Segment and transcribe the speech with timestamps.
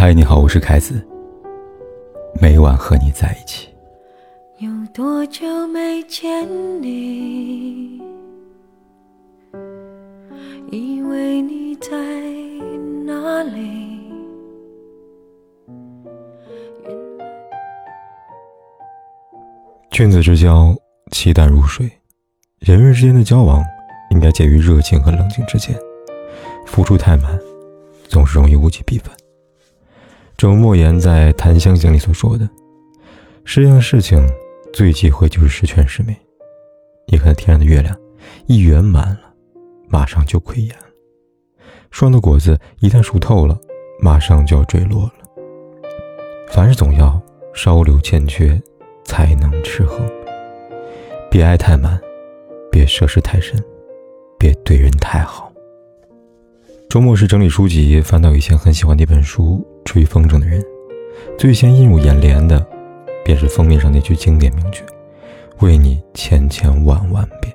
[0.00, 1.04] 嗨，你好，我是凯子。
[2.40, 3.68] 每晚和你在一起。
[4.58, 6.46] 有多久没见
[6.80, 8.00] 你？
[10.70, 11.90] 以为你在
[13.04, 13.98] 哪里？
[19.90, 20.76] 君子之交，
[21.10, 21.90] 期淡如水。
[22.60, 23.60] 人与人之间的交往，
[24.12, 25.76] 应该介于热情和冷静之间。
[26.66, 27.36] 付出太满，
[28.04, 29.12] 总是容易物极必反。
[30.38, 32.48] 正如莫言在《檀香刑》里所说的
[33.44, 34.24] ：“世上事情
[34.72, 36.16] 最忌讳就是十全十美。
[37.08, 37.92] 你看天上的月亮，
[38.46, 39.34] 一圆满了，
[39.88, 40.84] 马上就亏眼了；
[41.90, 43.58] 树的果子一旦熟透了，
[44.00, 45.12] 马上就要坠落了。
[46.52, 47.20] 凡事总要
[47.52, 48.62] 稍留欠缺，
[49.04, 50.08] 才能持衡。
[51.28, 52.00] 别爱太满，
[52.70, 53.60] 别涉世太深，
[54.38, 55.52] 别对人太好。”
[56.88, 60.60] 周末时整理书籍，翻到以前很喜欢的一本书《追风筝的人》，
[61.38, 62.62] 最先映入眼帘的，
[63.24, 64.82] 便是封面上那句经典名句
[65.60, 67.50] ：“为你千千万万遍。”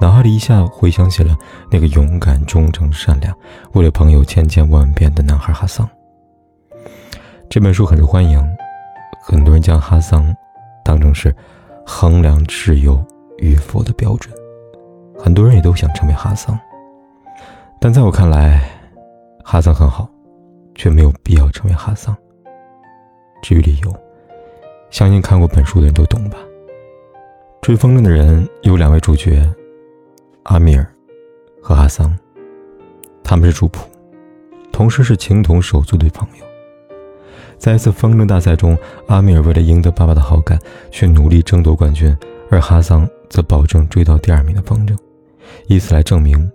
[0.00, 1.36] 脑海里一下回想起了
[1.72, 3.36] 那个勇敢、忠诚、善良，
[3.72, 5.88] 为了朋友千千万万遍的男孩哈桑。
[7.50, 8.40] 这本书很受欢迎，
[9.20, 10.32] 很多人将哈桑
[10.84, 11.34] 当成是
[11.84, 13.04] 衡量挚友
[13.38, 14.32] 与否的标准，
[15.18, 16.56] 很多人也都想成为哈桑。
[17.80, 18.70] 但在我看来，
[19.42, 20.08] 哈桑很好，
[20.78, 22.16] 却没有必要成为哈桑。
[23.42, 23.94] 至于理由，
[24.90, 26.38] 相信看过本书的人都懂吧。
[27.60, 29.44] 追风筝的人有两位主角，
[30.44, 30.86] 阿米尔
[31.60, 32.16] 和哈桑，
[33.22, 33.80] 他们是主仆，
[34.72, 36.44] 同时是情同手足的朋友。
[37.58, 40.56] 在一次风筝大赛中，阿米尔为了赢得爸爸的好感，
[40.92, 42.16] 却努力争夺冠军，
[42.50, 44.96] 而哈桑则保证追到第二名的风筝，
[45.66, 46.50] 以此来证明。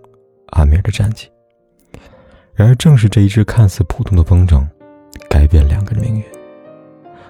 [0.48, 1.28] 阿米尔的战绩。
[2.54, 4.64] 然而，正是这一只看似普通的风筝，
[5.28, 6.24] 改变两个人命运。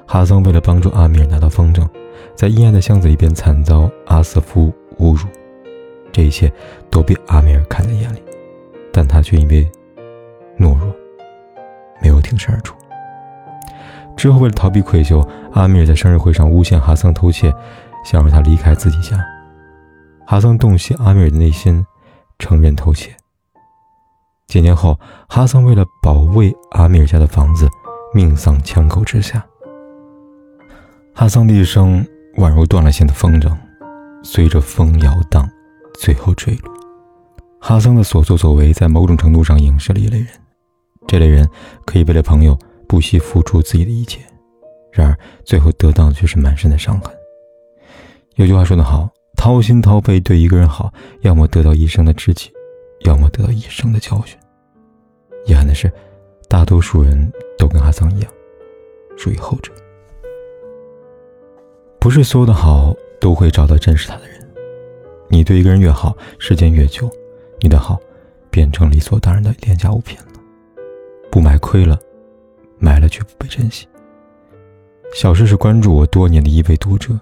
[0.07, 1.89] 哈桑为了帮助阿米尔拿到风筝，
[2.35, 5.27] 在阴暗的巷子里边惨遭阿瑟夫侮辱，
[6.13, 6.53] 这一切
[6.91, 8.23] 都被阿米尔看在眼里，
[8.93, 9.65] 但他却因为
[10.59, 10.95] 懦弱，
[12.03, 12.77] 没有挺身而出。
[14.17, 17.51] 之后，为了逃避愧疚，阿米尔在生日会上诬陷哈桑偷窃，
[18.05, 19.19] 想让他离开自己家。
[20.27, 21.85] 哈桑洞悉阿米尔的内心。
[22.37, 23.15] 承认偷窃。
[24.47, 27.69] 几年后，哈桑为了保卫阿米尔家的房子，
[28.15, 29.45] 命丧枪口之下。
[31.15, 32.07] 哈桑的一生
[32.37, 33.57] 宛如断了线的风筝，
[34.23, 35.49] 随着风摇荡，
[35.99, 36.73] 最后坠落。
[37.61, 40.29] 哈桑的所作所为，在某种程度上影射了一类人：
[41.07, 41.49] 这类人
[41.85, 44.21] 可以为了朋友不惜付出自己的一切，
[44.93, 47.13] 然而最后得到的却是满身的伤痕。
[48.37, 49.09] 有句话说得好。
[49.37, 50.91] 掏心掏肺对一个人好，
[51.21, 52.51] 要么得到一生的知己，
[53.05, 54.39] 要么得到一生的教训。
[55.47, 55.91] 遗憾的是，
[56.49, 58.33] 大多数人都跟阿桑一样，
[59.17, 59.73] 属于后者。
[61.99, 64.35] 不是所有的好都会找到认识他的人。
[65.29, 67.11] 你对一个人越好，时间越久，
[67.61, 67.99] 你的好
[68.51, 70.27] 变成理所当然的廉价物品了。
[71.31, 71.99] 不买亏了，
[72.79, 73.89] 买了却不被珍惜。
[75.15, 77.19] 小诗是关注我多年的一位读者，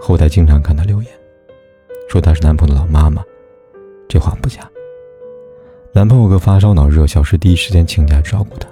[0.00, 1.12] 后台经常看他留言。
[2.08, 3.24] 说她是男朋友的老妈妈，
[4.08, 4.70] 这话不假。
[5.94, 8.66] 男朋友哥发烧脑热，小时第一时间请假照顾她。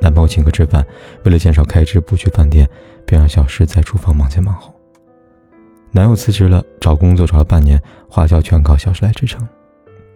[0.00, 0.86] 男朋友请客吃饭，
[1.24, 2.68] 为了减少开支，不去饭店，
[3.04, 4.72] 便让小诗在厨房忙前忙后。
[5.90, 9.46] 男友辞职了，找工作找了半年，花销全靠小诗来支撑。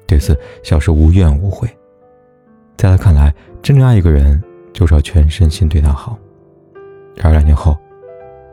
[0.06, 1.68] 对此，小诗无怨无悔。
[2.76, 4.40] 在他看来，真正爱一个人，
[4.72, 6.16] 就是要全身心对他好。
[7.16, 7.76] 然而两年后，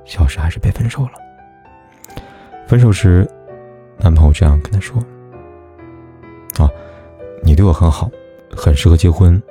[0.05, 1.11] 小诗还是被分手了。
[2.67, 3.29] 分手时。
[3.99, 5.01] 男朋友这样跟她说：“，
[7.43, 8.09] 你对我很好，
[8.49, 9.41] 很适合结婚，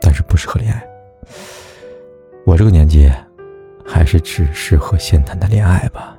[0.00, 0.82] 但是不适合恋爱。
[2.46, 3.10] 我这个年纪，
[3.84, 6.16] 还是只适合先谈谈恋爱吧。”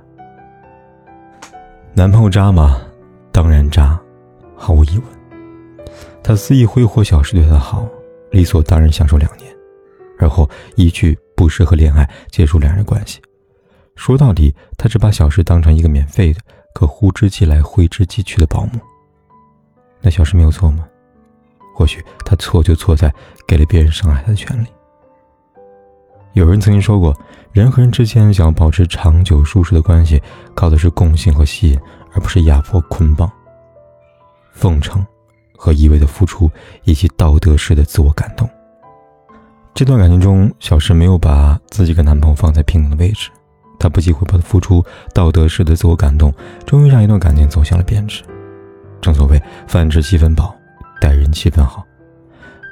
[1.96, 2.82] 男朋友渣吗？
[3.32, 4.00] 当然渣，
[4.56, 5.06] 毫无疑问。
[6.22, 7.88] 他肆意挥霍小时对他的好，
[8.32, 9.50] 理所当然享受两年，
[10.20, 13.22] 而后一句不适合恋爱，结束两人关系。
[13.96, 16.40] 说到底，他只把小时当成一个免费的。
[16.74, 18.72] 可呼之即来挥之即去的保姆，
[20.02, 20.86] 那小诗没有错吗？
[21.76, 23.14] 或许他错就错在
[23.46, 24.68] 给了别人伤害他的权利。
[26.34, 27.14] 有人曾经说过，
[27.52, 30.22] 人和人之间想要保持长久舒适的关系，
[30.54, 31.80] 靠的是共性和吸引，
[32.14, 33.30] 而不是压迫捆绑、
[34.54, 35.06] 奉承
[35.58, 36.50] 和一味的付出
[36.84, 38.50] 以及道德式的自我感动。
[39.74, 43.30] 这段感情中，小诗没有把自己跟男朋友放在平等的位置。
[43.78, 44.84] 他不计回报的付出，
[45.14, 46.34] 道德式的自我感动，
[46.66, 48.24] 终于让一段感情走向了变质。
[49.02, 50.56] 正所谓饭吃七分饱，
[51.00, 51.86] 待人气氛好。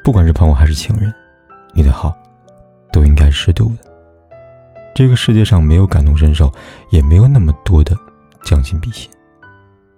[0.04, 1.14] 不管是朋友还是情人，
[1.74, 2.16] 你的好
[2.92, 3.94] 都应该适度的。
[4.94, 6.52] 这个世界上没有感同身受，
[6.92, 7.98] 也没有那么多的
[8.44, 9.10] 将心比心。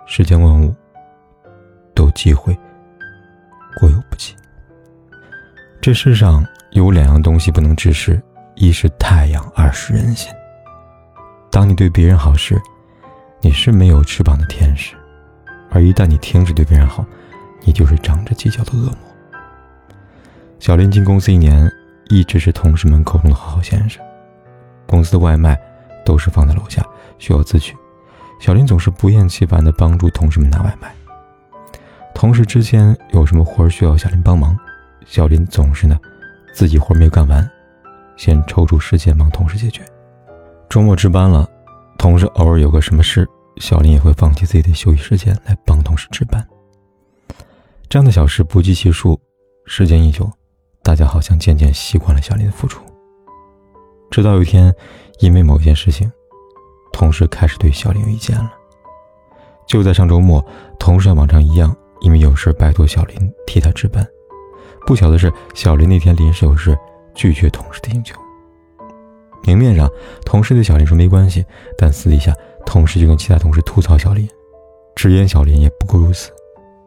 [0.06, 0.74] 世间万物
[1.94, 2.56] 都忌讳
[3.80, 4.36] 过犹不及。
[5.82, 8.22] 这世上有两样东西不能直视：
[8.56, 10.32] 一是太阳，二是人心。
[11.52, 12.62] 当你对别人好时，
[13.42, 14.96] 你是没有翅膀的天使；
[15.72, 17.06] 而一旦你停止对别人好，
[17.66, 18.98] 你就是长着犄角的恶魔。
[20.60, 21.70] 小林进公司一年，
[22.10, 24.02] 一直是同事们口中的好好先生。
[24.88, 25.60] 公司的外卖
[26.06, 26.86] 都是放在楼下，
[27.18, 27.76] 需要自取。
[28.40, 30.94] 小林总是不厌其烦地帮助同事们拿外卖。
[32.14, 34.58] 同事之间有什么活需要小林帮忙，
[35.06, 36.00] 小林总是呢，
[36.54, 37.50] 自己活没有干完，
[38.16, 39.82] 先抽出时间帮同事解决。
[40.70, 41.50] 周末值班了，
[41.98, 43.28] 同事偶尔有个什么事，
[43.58, 46.46] 小林也会放弃自己的休息时间来帮同事值班。
[47.88, 49.20] 这样的小事不计其数，
[49.66, 50.30] 时间一久，
[50.82, 52.82] 大家好像渐渐习惯了小林的付出。
[54.10, 54.74] 直到有一天，
[55.20, 56.12] 因为某件事情，
[56.92, 58.52] 同事开始对小林有意见了。
[59.68, 60.44] 就在上周末，
[60.80, 64.06] 同事像往常一样，因为有事拜托小林替他值班。
[64.88, 66.76] 不巧的是，小林那天临时有事，
[67.14, 68.20] 拒绝同事的请求。
[69.44, 69.88] 明面上，
[70.26, 71.46] 同事对小林说没关系，
[71.78, 72.36] 但私底下，
[72.66, 74.28] 同事就跟其他同事吐槽小林，
[74.96, 76.32] 直言小林也不过如此，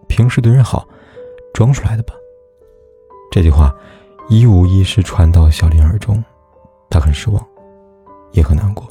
[0.08, 0.88] 平时对人好，
[1.52, 2.14] 装出来的吧。
[3.30, 3.74] 这句话
[4.28, 6.22] 一五一十传到小林耳中。
[6.90, 7.46] 他很失望，
[8.32, 8.88] 也很难过。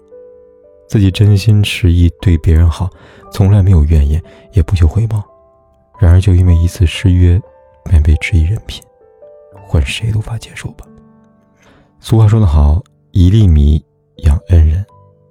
[0.87, 2.87] 自己真心实意对别人好，
[3.31, 4.23] 从来没有怨言，
[4.53, 5.23] 也不求回报。
[5.99, 7.41] 然而，就因为一次失约，
[7.85, 8.83] 便被质疑人品，
[9.65, 10.85] 换谁都无法接受吧。
[11.99, 12.79] 俗话说得好
[13.09, 13.83] ：“一粒米
[14.17, 14.85] 养恩人，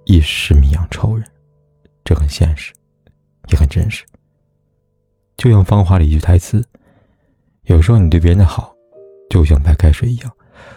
[0.06, 1.24] 一石米养仇人。”
[2.02, 2.72] 这很现实，
[3.52, 4.04] 也很真实。
[5.36, 6.64] 就像《芳华》里一句台词
[7.64, 8.74] ：“有时候你对别人的好，
[9.28, 10.32] 就像白开水一样，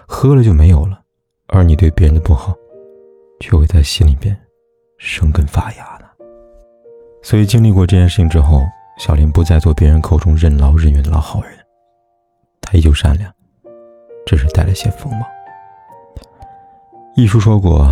[0.07, 1.01] 喝了就没有了。”
[1.51, 2.53] 而你对别人的不好，
[3.39, 4.39] 却会在心里边
[4.99, 6.05] 生根发芽呢。
[7.23, 8.61] 所以经历过这件事情之后，
[8.99, 11.51] 小林不再做别人口中任劳任怨的老好人，
[12.61, 13.33] 他依旧善良，
[14.27, 15.21] 只是带了些锋芒。
[17.15, 17.87] 一书说过：“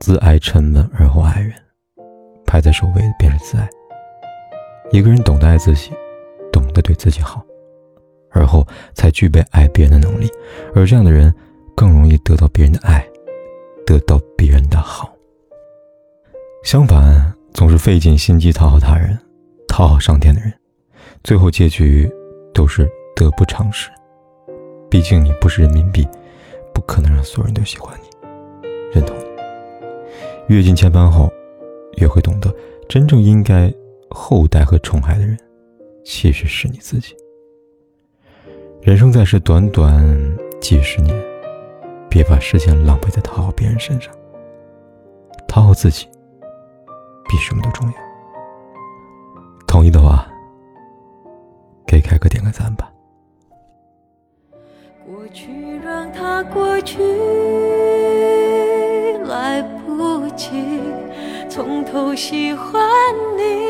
[0.00, 1.54] 自爱沉稳而后爱人，
[2.44, 3.66] 排在首位的便是自爱。”
[4.90, 5.90] 一个人懂得爱自己，
[6.52, 7.44] 懂得对自己好，
[8.30, 10.28] 而后才具备爱别人的能力，
[10.74, 11.34] 而这样的人。
[11.76, 13.02] 更容易得到别人的爱，
[13.86, 15.10] 得到别人的好。
[16.62, 19.18] 相反，总是费尽心机讨好他人、
[19.66, 20.52] 讨好上天的人，
[21.24, 22.06] 最后结局
[22.52, 23.88] 都是得不偿失。
[24.90, 26.06] 毕竟你不是人民币，
[26.74, 29.24] 不可能让所有人都喜欢你、认同你。
[30.54, 31.32] 阅尽千帆后，
[31.96, 32.54] 越会懂得，
[32.90, 33.72] 真正应该
[34.10, 35.38] 后代和宠爱的人，
[36.04, 37.16] 其实是你自己。
[38.82, 41.30] 人生在世，短短几十年。
[42.12, 44.12] 别把时间浪费在讨好别人身上，
[45.46, 46.08] 讨好自己
[47.28, 47.94] 比什么都重要。
[49.64, 50.26] 同意的话，
[51.86, 52.92] 给凯哥点个赞吧。
[55.06, 56.98] 过去让它过去，
[59.24, 60.80] 来不及
[61.48, 62.82] 从头喜欢
[63.38, 63.69] 你。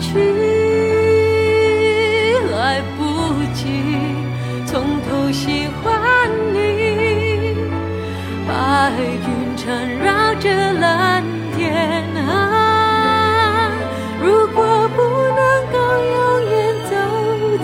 [0.00, 0.18] 去
[2.52, 3.02] 来不
[3.54, 3.66] 及
[4.66, 7.56] 从头喜欢你
[8.46, 11.24] 白云缠绕着蓝
[11.56, 13.70] 天啊
[14.22, 15.02] 如果不
[15.34, 15.40] 能
[15.72, 15.78] 够
[16.14, 16.16] 永
[16.50, 16.54] 远
[16.90, 16.94] 走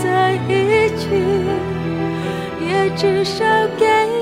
[0.02, 0.50] 在一
[0.96, 1.04] 起
[2.60, 3.44] 也至少
[3.78, 4.21] 给